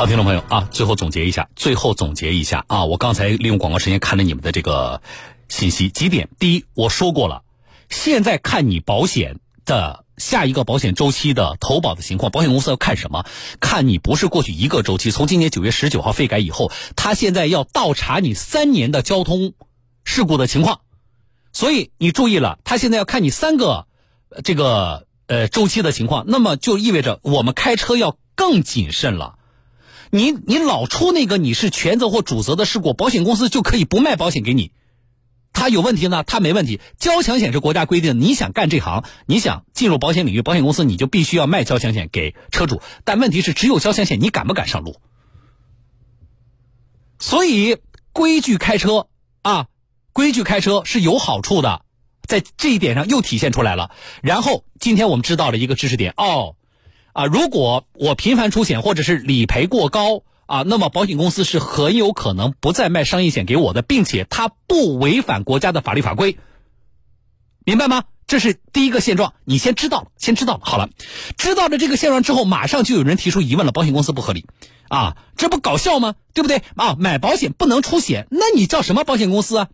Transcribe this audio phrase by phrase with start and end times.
[0.00, 5.02] 好，听众朋友啊，最后总结一下，最后总结一下啊，我刚才利用广告时间看了你们的这个
[5.50, 6.30] 信息，几点？
[6.38, 7.42] 第一，我说过了，
[7.90, 13.26] 现在看你保险的下一个保险周期的投保的情况，保险公司要看什么？
[13.60, 19.52] 看你不是过去一个周期，从今年九月十九号费改以后，他现在要倒查你三年的交通
[20.04, 20.80] 事故的情况，
[21.52, 23.86] 所以你注意了，他现在要看你三个
[24.44, 29.36] 这个呃周期的情况，那么就意味着我们开车要更谨慎了。
[30.10, 34.72] 你你老出那个你是全责或主责的事故，保险公司就可以不卖保险给你。
[35.52, 36.80] 他有问题呢，他没问题。
[36.98, 42.80] 交强险是国家规定，你想干这行，你想进入保险领域，保险公司你就必须要卖交强险给车主。
[43.04, 45.00] 但问题是，只有交强险，你敢不敢上路？
[47.18, 47.78] 所以
[48.12, 49.08] 规矩开车
[49.42, 49.66] 啊，
[50.12, 51.82] 规矩开车是有好处的，
[52.26, 53.90] 在这一点上又体现出来了。
[54.22, 56.56] 然后今天我们知道了一个知识点哦。
[57.12, 66.38] 啊，如果我频繁出险或者是理赔过高啊，那么保险公司是很有可能不再卖商业险给我的，并且它不违反国家的法律法规，
[67.64, 68.04] 明白吗？
[68.26, 70.60] 这是第一个现状，你先知道了，先知道了。
[70.62, 70.88] 好了，
[71.36, 74.46] 知道了这个现状之后，马上就有人提出疑问了：保险公司不合理
[74.88, 76.14] 啊，这不搞笑吗？
[76.32, 76.94] 对不对啊？
[76.96, 79.68] 买保险不能出险，那你叫什么保险公司啊？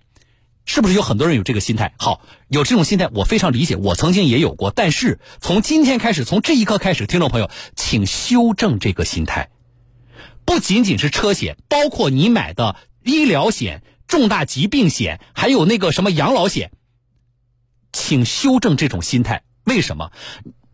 [0.67, 1.95] 是不是有很多人有这个心态？
[1.97, 4.70] 好，有这种心态，我非常理解，我曾经也有过。
[4.70, 9.48] 但是从今天开始，从这一刻开始，听众朋友，请修正这个心态。
[10.44, 16.72] 不仅仅是车险，包括你买的医疗险、重大疾病险，还有那个什么养老险，
[17.92, 19.44] 请修正这种心态。
[19.64, 20.11] 为什么？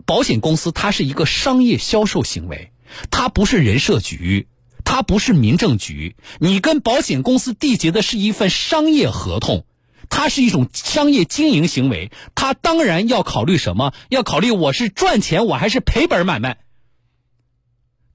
[0.05, 2.73] 保险公司它是一个商业销售行为，
[3.11, 4.49] 它不是人社局，
[4.85, 9.65] 它不是民政局，你跟保险公司缔结的是一份商业合同。
[10.15, 13.95] 它是一种商业经营行为，它当然要考虑什么？
[14.11, 16.59] 要考虑我是赚钱，我还是赔本买卖。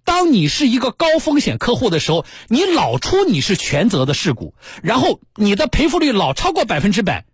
[0.05, 4.53] 当你是一个高风险客户的时候，你老出你是全责的事故，
[4.83, 7.25] 然后你的赔付率老超过百分之百，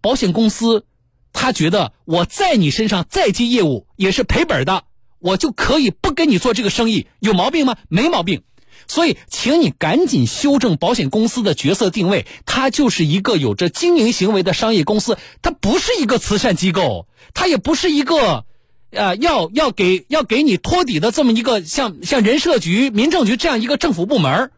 [0.00, 0.84] 保险公司
[1.32, 4.82] 他觉得我在你身上再接业务也是赔本的，
[5.20, 7.76] 我就可以不跟你做这个生意，有毛病吗？
[7.88, 8.42] 没毛病。
[8.88, 18.44] 所以，请你赶紧修正保险公司的角色定位，它就是一个有着经营行为的商业公司，它不是一个慈善机构，它也不是一个，
[18.90, 24.50] 呃，要要给要给你托底的这么一个像像人社局、民政局这样一个政府部门。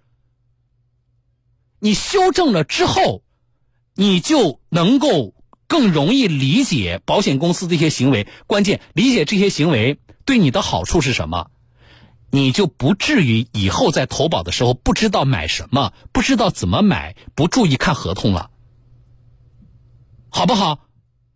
[1.81, 3.23] 你修正了之后，
[3.95, 5.35] 你就能够
[5.67, 8.27] 更容易理解保险公司这些行为。
[8.47, 11.51] 关键，理解这些行为对你的好处是什么？
[12.31, 18.51] 你就不至于以后在投保的时候不知道买什么，不知道怎么买，不注意看合同了，
[20.29, 20.81] 好不好？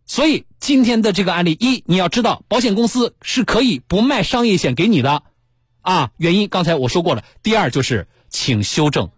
[0.04, 5.22] 所以今天的这个案例一，你要知道保险公司是可以不卖商业险给你的，
[5.81, 7.25] 啊，原因刚才我说过了。
[7.42, 9.10] 第二就是，请修正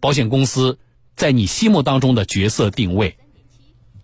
[0.00, 0.80] 保险公司
[1.14, 3.16] 在你心目当中的角色定位。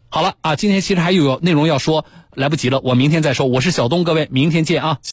[0.09, 3.47] 好了啊，今天其实还有内容要说，来不及了，我明天再说。
[3.47, 5.00] 我是小东，各位，明天见啊。